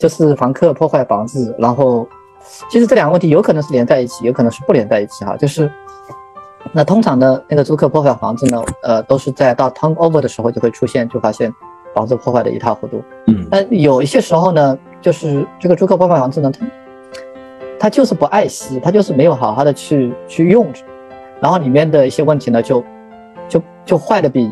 [0.00, 2.08] 就是房客破坏房子，然后
[2.70, 5.36] 其实这两个问题有可能是连在一起，有可能是不连在一起哈。
[5.36, 5.70] 就是
[6.72, 11.54] 那通常的那个租客破坏房子呢，呃，都是在到 turnover 的时候就会出现，就发现
[11.94, 13.02] 房子破坏的一塌糊涂。
[13.26, 16.66] 嗯，但有一些时候呢，就是这个租客破坏房子呢，他
[17.78, 20.66] 他就是不爱惜，他就是没有好好的去去用，
[21.40, 22.82] 然后里面的一些问题呢，就
[23.50, 24.50] 就就坏的比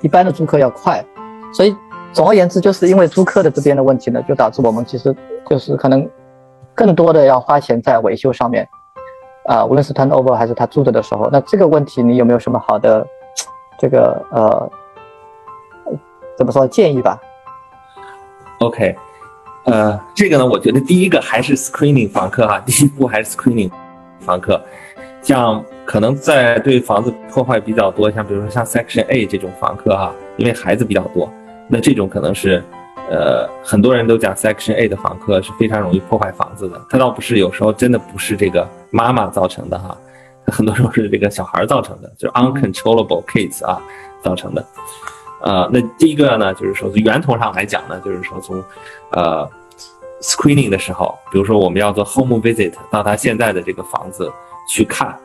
[0.00, 1.04] 一般的租客要快，
[1.52, 1.76] 所以。
[2.16, 5.14] 总而言之，就是因为租客的这边的问题呢，就导致我们其实
[5.50, 6.08] 就是可能
[6.74, 8.66] 更多的要花钱在维修上面，
[9.44, 13.06] 啊，无论是 turnover 还是他住着的时候，那这个问题你有没有什么好的
[13.78, 14.70] 这个呃
[16.38, 17.20] 怎么说建议吧
[18.60, 18.96] ？OK，
[19.66, 23.70] 呃，这个呢，我觉得第一个还是 screening 房客哈，第一步还是 screening
[24.20, 24.58] 房客，
[25.20, 31.30] 像可能在对房子破坏比较多，像比如说像 Section A 这种房客哈，因为孩子比较多。
[31.68, 32.62] 那这种可能是，
[33.10, 36.80] 呃，很多人都讲 Section A 的房客是非常容易破坏房子的。
[36.88, 39.96] 他倒不是，有时候真的不是这个妈妈造成的哈，
[40.46, 43.80] 很多时候是这个小孩造成的，就是 uncontrollable kids 啊
[44.22, 44.64] 造成的。
[45.42, 48.62] 呃，那第一个呢，就是说从源头上来讲呢，就是说从，
[49.10, 49.48] 呃
[50.20, 54.32] ，screening 的时候，比如说我们要做 home visit 到他现在的这个房子
[54.68, 55.16] 去看。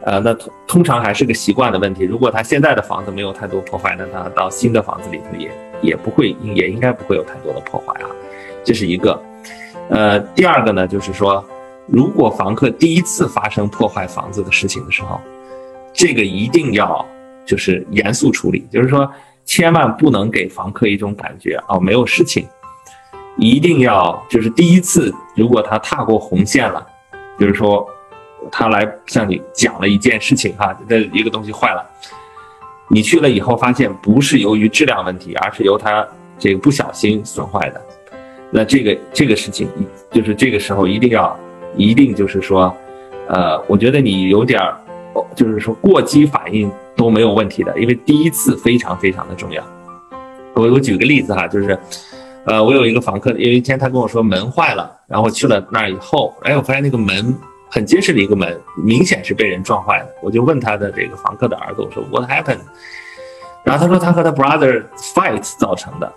[0.00, 2.04] 呃，那通通常还是个习惯的问题。
[2.04, 5.50] 如果他现在的房子没有太多破坏，那他到新的房子里头也
[5.82, 8.08] 也不会，也应该不会有太多的破坏啊。
[8.62, 9.20] 这是一个。
[9.90, 11.44] 呃，第二个呢，就是说，
[11.86, 15.20] 如果房客第一次发生破坏房子的事情的时候，
[15.92, 17.04] 这个一定要
[17.44, 19.10] 就是严肃处理，就是说，
[19.44, 22.46] 千万不能给房客一种感觉哦，没有事情，
[23.36, 26.86] 一定要就是第一次，如果他踏过红线了，
[27.36, 27.84] 就是说。
[28.50, 31.84] 他来向你讲了一件事情哈， 这一个东西坏了，
[32.88, 36.06] 你去了以后发现不是由于质量问题，而是由他
[36.38, 37.80] 这个不小心损坏的，
[38.50, 39.68] 那这个这个事情
[40.10, 41.38] 就是这个时候一定要
[41.76, 42.74] 一定就是说，
[43.28, 44.76] 呃，我觉得你有点儿，
[45.34, 49.62] 就是说过激反应都没有问题的，因为第一次非常非常的重要。
[50.54, 51.78] 我我举个例子哈，就是，
[52.44, 57.36] 呃，我有一个房客，有一天他跟我说门坏了，然后去了那儿以后，哎，我发现那个门。
[57.70, 60.14] 很结实的一个门，明显是被人撞坏的。
[60.22, 62.60] 我就问他的这个房客的儿子，我说 What happened？
[63.64, 64.84] 然后他说他和他 brother
[65.14, 66.12] fight 造成的。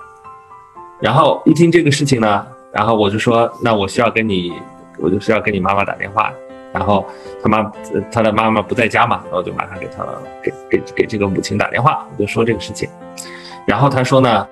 [1.00, 4.54] 然后一听这个事情呢，然后我就说那我需要跟你，
[4.98, 6.32] 我就需要跟你妈妈打电话。
[6.74, 7.06] 然后
[7.44, 7.72] 他妈
[8.12, 10.06] 他的妈妈不在家嘛，然后就马上给他
[10.42, 12.90] 给给给这个母亲打电话，我就说这个事情。
[13.66, 14.48] 然后他说呢，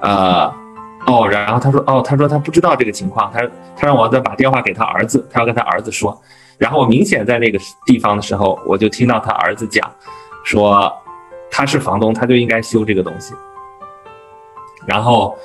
[0.00, 0.61] 呃。
[1.06, 3.40] 哦，然后他说，哦，他说他不知道这个情况，他
[3.76, 6.16] 他让我再把电话给他儿子，他要跟他儿子说。
[6.58, 9.90] 然后我明显在那个地方的时候，我就听到他儿子讲，
[10.44, 10.92] 说
[11.50, 13.34] 他是房东，他就应该修这个东西。
[14.86, 15.36] 然后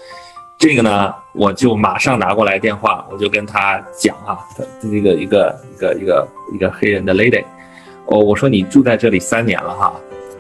[0.60, 4.38] 这个呢，我就马上拿过来电话，我就跟他讲啊，
[4.80, 7.44] 这个一个一个一个一个黑人的 lady，
[8.06, 9.94] 哦，我说你住在这里三年了哈。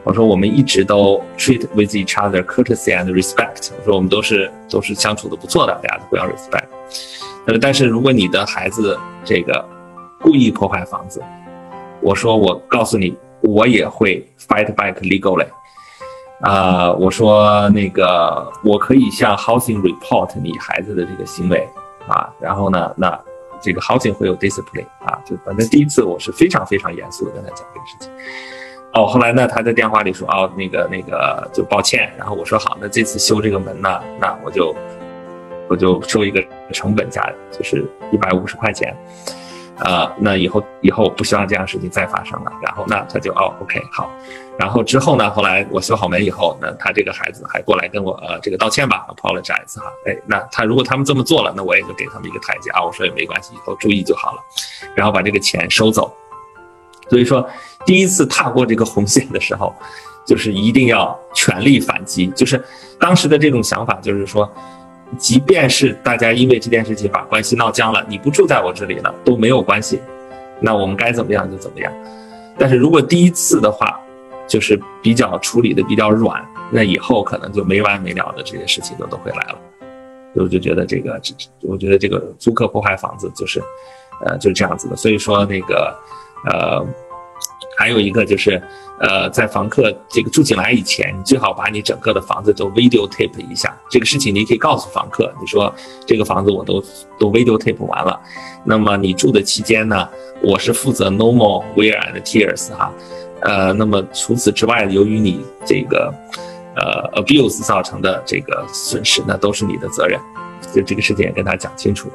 [0.07, 3.71] 我说我们一直都 treat with each other courtesy and respect。
[3.77, 6.63] 我说我们都是都是相处的不错的，大家都不要 respect。
[7.45, 9.67] 呃，但是如果你的孩子这个
[10.21, 11.21] 故意破坏房子，
[11.99, 15.45] 我说我告诉你，我也会 fight back legally。
[16.39, 21.67] 啊，我说那个我可以向 housing report 你孩子的这个行为
[22.07, 23.19] 啊，然后呢，那
[23.61, 28.09] 这个 housing 会有 discipline 啊，就反正第一次我是非常非常严肃的跟他讲这个事情。
[28.93, 34.75] 哦，后来呢，他在电话里说，哦，那个那个就抱歉，然后我说好，那这次修这个门呢，那我就
[35.69, 36.43] 我就收一个
[36.73, 38.95] 成本价，就是一百五十块钱，
[39.79, 42.51] 呃，那以后以后不希望这样事情再发生了。
[42.63, 44.09] 然后那他就哦，OK，好。
[44.57, 54.41] 然后之后呢，后来我修好门以后，那他这个孩子还过来跟我呃这个道歉吧，apologize 哈，哎，那他如果他们这么做了，那我也就给他们一个台阶啊，我说也没关系，以后注意就好了，
[54.95, 56.11] 然后把这个钱收走。
[57.09, 57.47] 所以说，
[57.87, 59.73] 第一次踏过这个红线的时候，
[60.27, 62.27] 就是一定要全力反击。
[62.35, 62.61] 就是
[62.99, 64.47] 当时的这种想法，就是说，
[65.17, 70.01] 即便是大家因为这件事情把关系闹僵了，你不住在我这里了都没有关系，
[70.59, 71.91] 那我们该怎么样就怎么样。
[72.59, 73.97] 但是如果第一次的话，
[74.47, 79.59] 就是比较处理的比较软，那以后可能就没完没了的这些事情就都会来了。
[80.35, 81.19] 我就觉得这个，
[81.61, 83.63] 我觉得这个租客破坏房子就是，
[84.25, 84.95] 呃，就是这样子的。
[84.97, 85.97] 所以说那个。
[86.45, 86.85] 呃，
[87.77, 88.59] 还有一个就是，
[88.99, 93.77] 呃，在房客这个住进来以前，你最好把你整个的房子都 video tape 一下。
[93.87, 95.71] 这个事情你可以告诉房客，你说
[96.05, 96.83] 这个房子我都
[97.19, 98.19] 都 video tape 完了。
[98.63, 100.09] 那么你住的期间呢，
[100.41, 102.91] 我是负责 normal wear and tears 哈。
[103.41, 106.11] 呃，那么除此之外，由于你这个
[106.75, 110.19] 呃 abuse 造成的这个损失，那都是你的责任
[110.73, 112.09] 就这个事情也跟他讲清楚。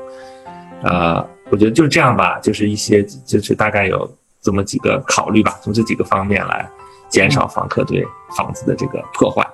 [0.83, 4.11] 呃，我觉得就是这样吧，就是一些就是大概有
[4.43, 6.69] 这么几个考虑吧，从这几个方面来
[7.09, 8.05] 减少房客对
[8.37, 9.49] 房子的这个破坏。